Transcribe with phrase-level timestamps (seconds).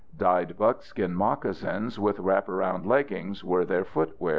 [0.17, 4.29] Dyed buckskin moccasins with wrap around leggings were their footwear.